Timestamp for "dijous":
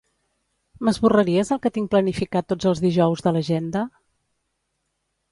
2.85-3.21